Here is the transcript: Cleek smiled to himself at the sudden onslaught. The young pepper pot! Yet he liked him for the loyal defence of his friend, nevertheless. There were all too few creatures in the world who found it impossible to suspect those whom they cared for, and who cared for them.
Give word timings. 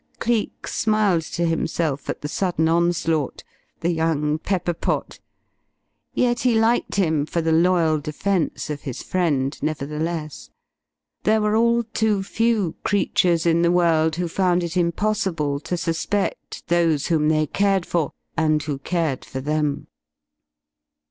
Cleek 0.17 0.65
smiled 0.67 1.21
to 1.21 1.45
himself 1.45 2.09
at 2.09 2.21
the 2.21 2.27
sudden 2.27 2.67
onslaught. 2.67 3.43
The 3.81 3.91
young 3.91 4.39
pepper 4.39 4.73
pot! 4.73 5.19
Yet 6.15 6.39
he 6.39 6.59
liked 6.59 6.95
him 6.95 7.27
for 7.27 7.39
the 7.39 7.51
loyal 7.51 7.99
defence 7.99 8.71
of 8.71 8.81
his 8.81 9.03
friend, 9.03 9.55
nevertheless. 9.61 10.49
There 11.21 11.39
were 11.39 11.55
all 11.55 11.83
too 11.83 12.23
few 12.23 12.77
creatures 12.83 13.45
in 13.45 13.61
the 13.61 13.71
world 13.71 14.15
who 14.15 14.27
found 14.27 14.63
it 14.63 14.75
impossible 14.75 15.59
to 15.59 15.77
suspect 15.77 16.67
those 16.67 17.05
whom 17.05 17.29
they 17.29 17.45
cared 17.45 17.85
for, 17.85 18.09
and 18.35 18.63
who 18.63 18.79
cared 18.79 19.23
for 19.23 19.39
them. 19.39 19.85